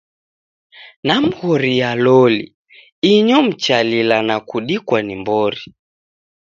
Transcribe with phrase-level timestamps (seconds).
[1.03, 2.45] Namghoria loli,
[3.13, 5.73] inyo mchalila na kudikwa ni mbori.